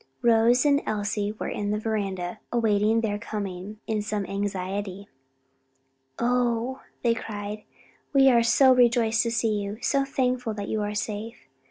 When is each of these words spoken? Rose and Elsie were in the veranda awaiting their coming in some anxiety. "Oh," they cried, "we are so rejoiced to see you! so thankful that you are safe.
Rose 0.23 0.65
and 0.65 0.81
Elsie 0.87 1.31
were 1.33 1.47
in 1.47 1.69
the 1.69 1.77
veranda 1.77 2.39
awaiting 2.51 3.01
their 3.01 3.19
coming 3.19 3.79
in 3.85 4.01
some 4.01 4.25
anxiety. 4.25 5.07
"Oh," 6.17 6.81
they 7.03 7.13
cried, 7.13 7.65
"we 8.11 8.27
are 8.27 8.41
so 8.41 8.73
rejoiced 8.73 9.21
to 9.21 9.29
see 9.31 9.59
you! 9.59 9.77
so 9.79 10.03
thankful 10.03 10.55
that 10.55 10.69
you 10.69 10.81
are 10.81 10.95
safe. 10.95 11.47